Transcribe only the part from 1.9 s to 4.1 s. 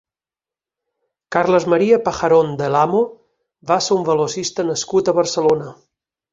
Pajarón del Amo va ser